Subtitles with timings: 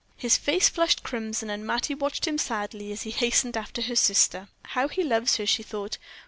[0.17, 4.47] His face flushed crimson, and Mattie watched him sadly as he hastened after her sister.
[4.63, 5.99] "How he loves her!" she thought.